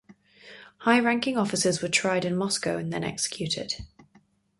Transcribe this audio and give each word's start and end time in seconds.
High-ranking 0.79 1.37
officers 1.37 1.79
were 1.83 1.87
tried 1.87 2.25
in 2.25 2.35
Moscow, 2.35 2.75
and 2.79 2.91
then 2.91 3.03
executed. 3.03 3.85